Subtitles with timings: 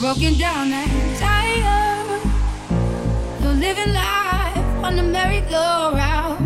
[0.00, 2.22] broken down and tired.
[3.42, 6.40] You're living life on the merry-go-round,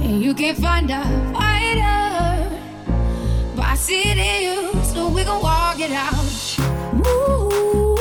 [0.00, 1.02] and you can't find a
[1.34, 2.48] fighter.
[3.54, 6.14] But I see it in you, so we gon' walk it out.
[6.94, 7.98] Move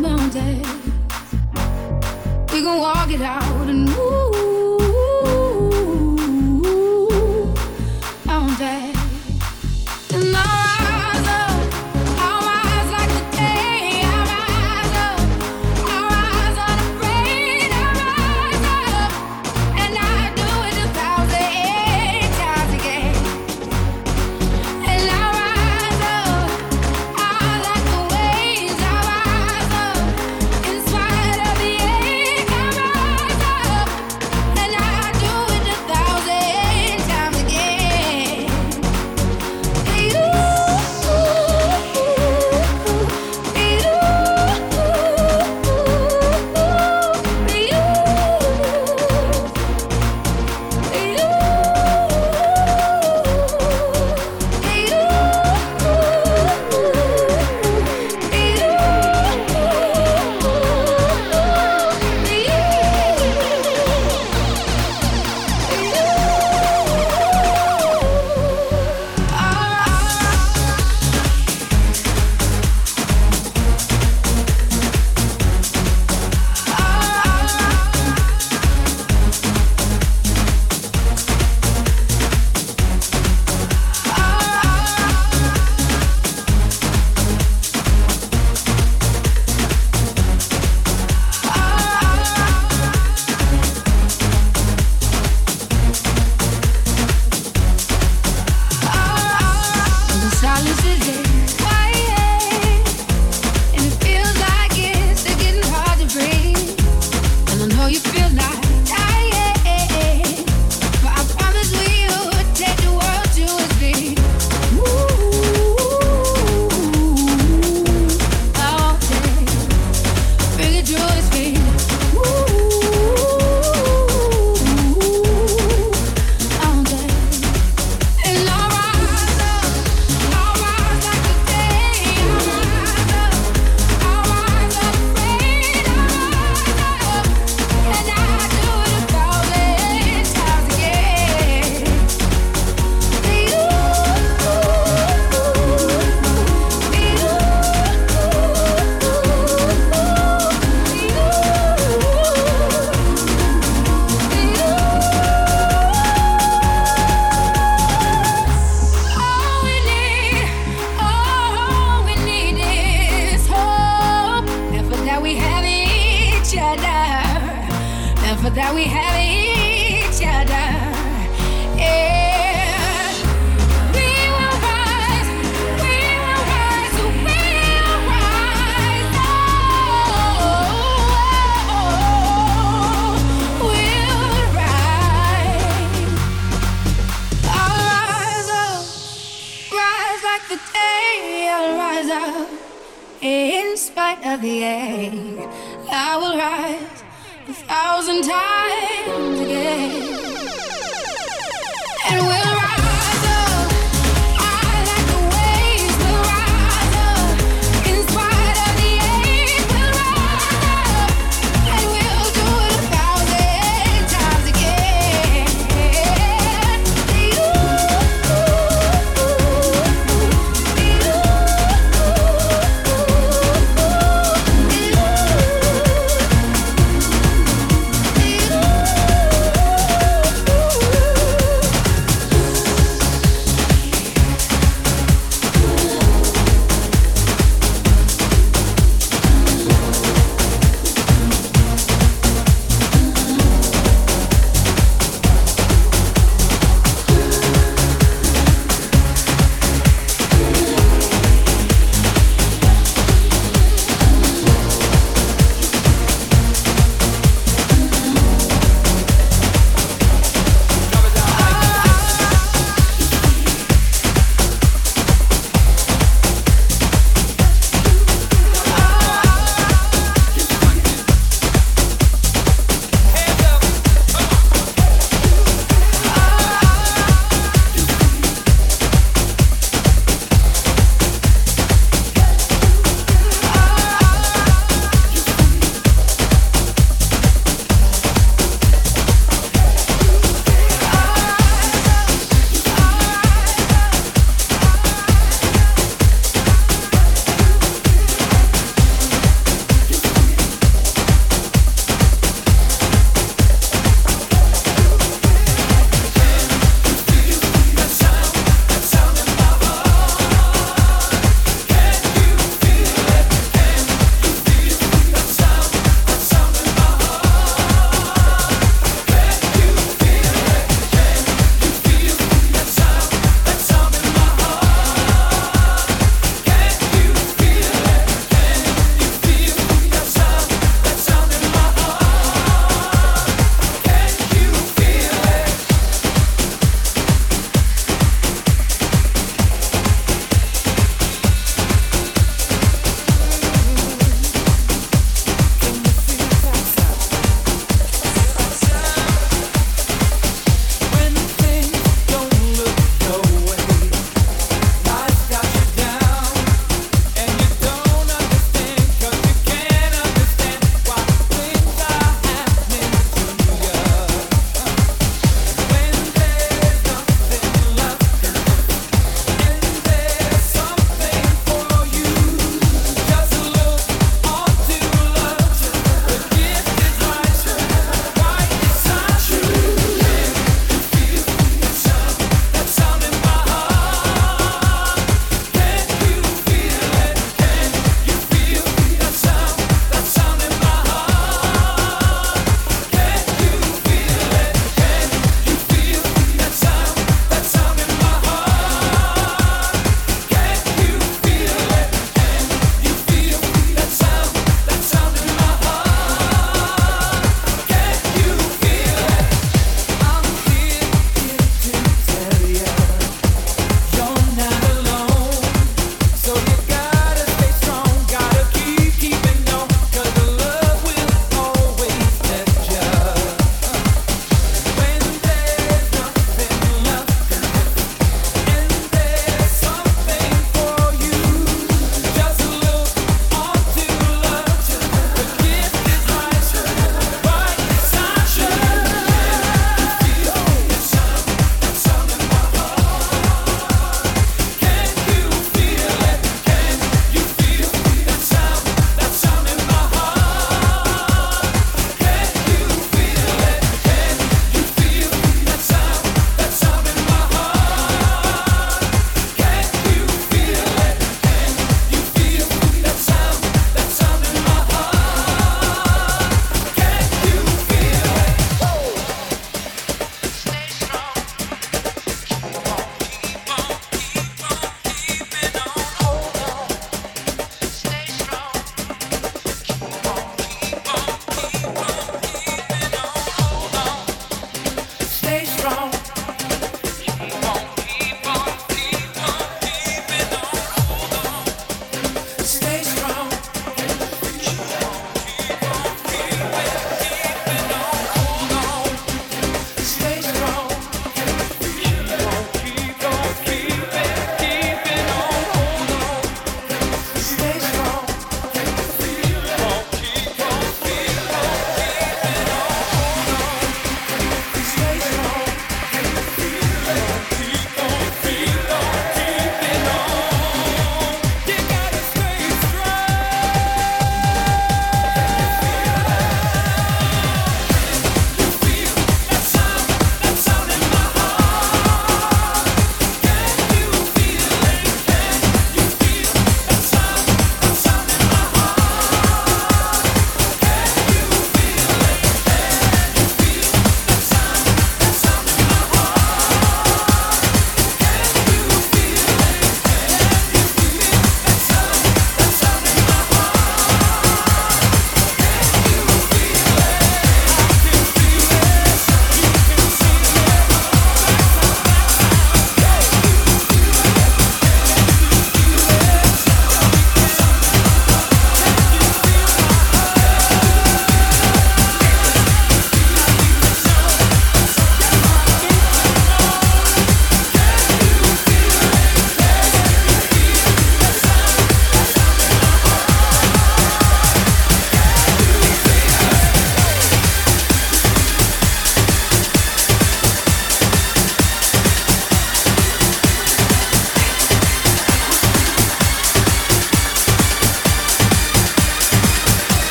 [0.00, 0.66] mountains,
[2.50, 4.33] we gon' walk it out and move.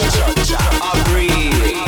[0.00, 1.87] I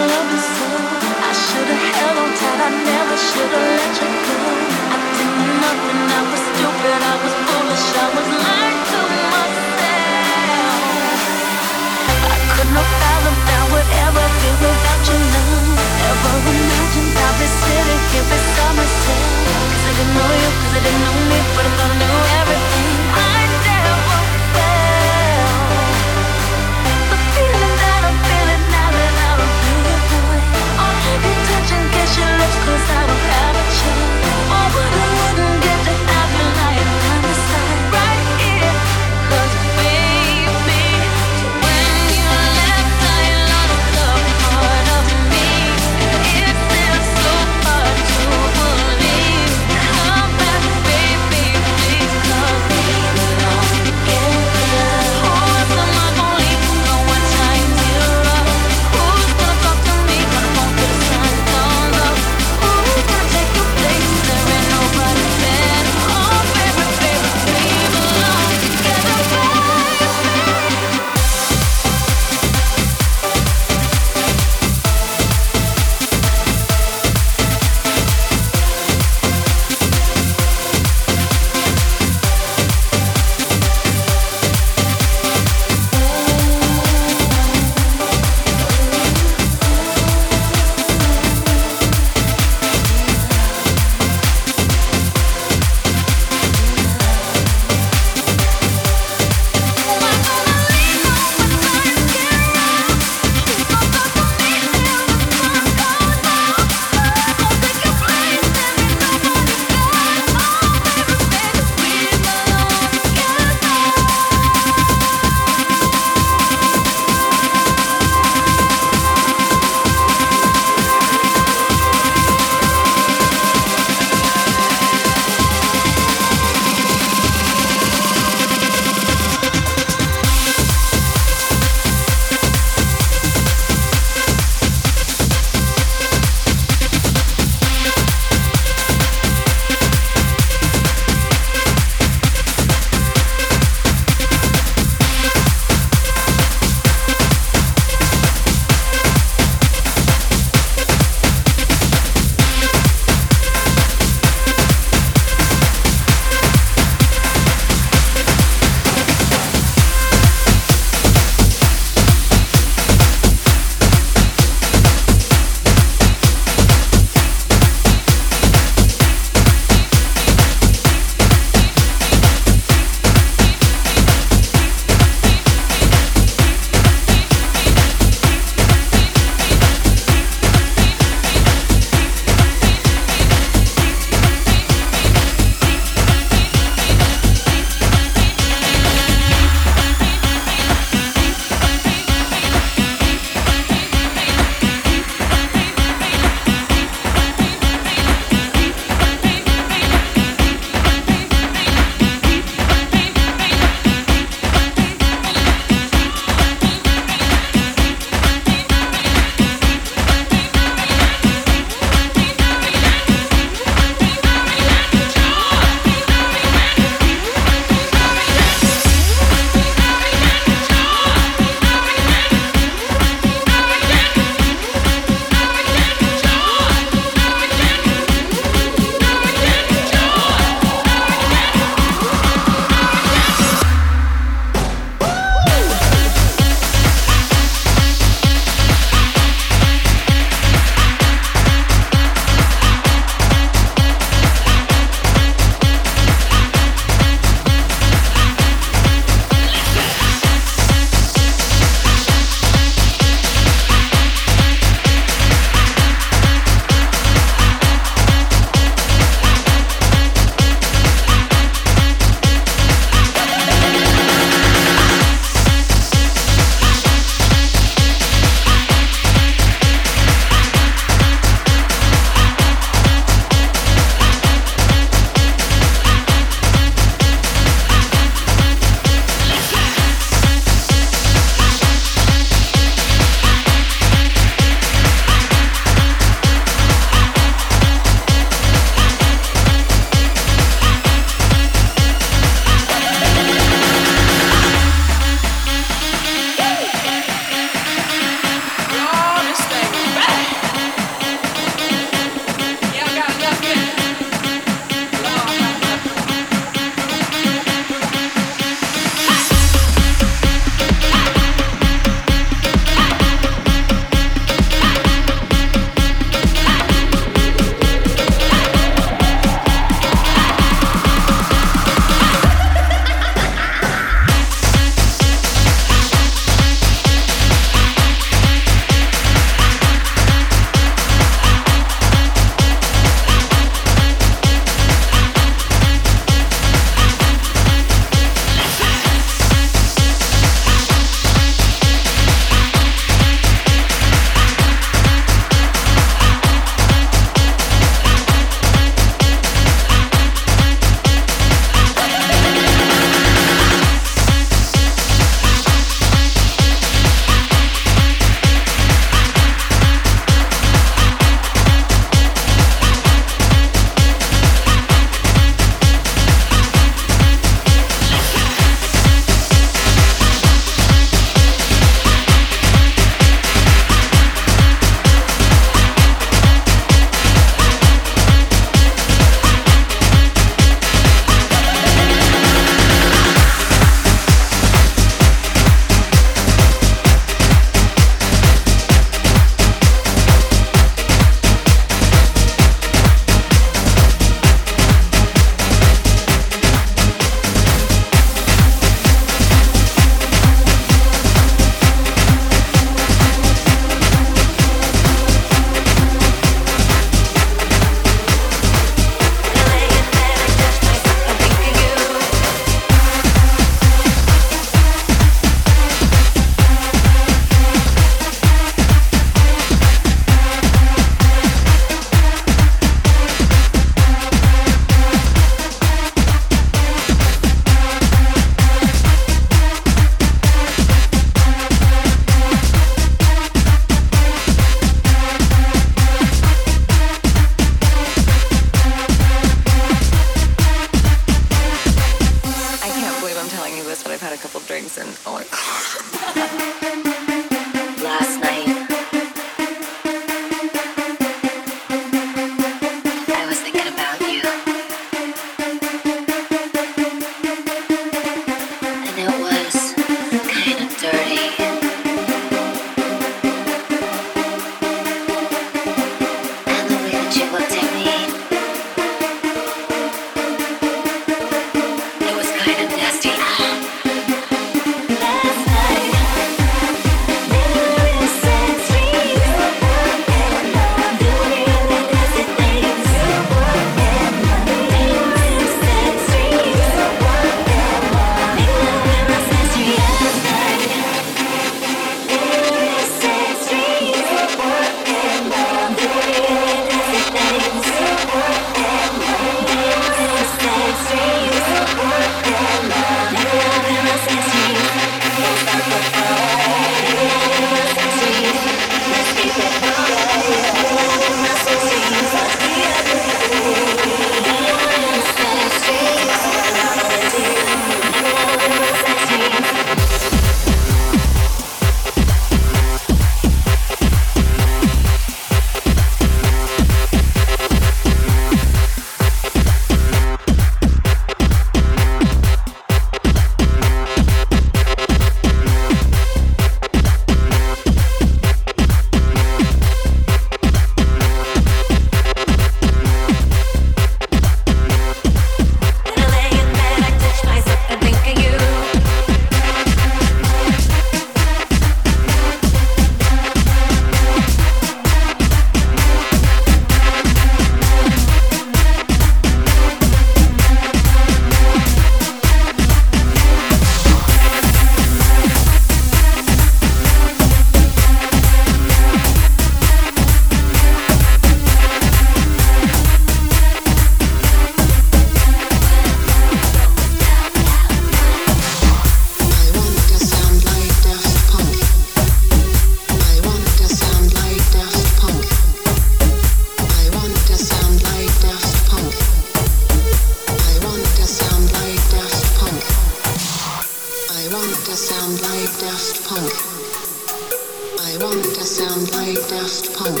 [598.92, 600.00] like Daft Punk.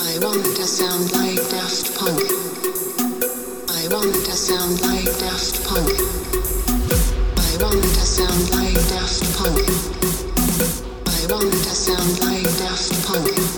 [0.00, 2.20] I want to sound like Daft Punk.
[3.70, 5.88] I want to sound like Daft Punk.
[7.38, 9.58] I want to sound like Daft Punk.
[11.06, 13.51] I want to sound like Daft Punk.